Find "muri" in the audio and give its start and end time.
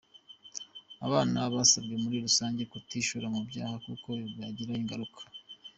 2.03-2.17